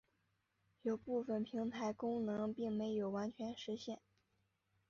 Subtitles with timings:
[0.81, 4.01] 有部分平台功能并没有完全实现。